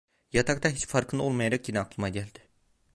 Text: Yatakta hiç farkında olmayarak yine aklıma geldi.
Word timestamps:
Yatakta 0.33 0.69
hiç 0.69 0.87
farkında 0.87 1.23
olmayarak 1.23 1.69
yine 1.69 1.79
aklıma 1.79 2.09
geldi. 2.09 2.39